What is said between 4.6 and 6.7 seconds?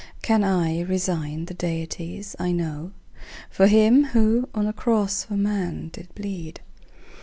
a cross for man did bleed?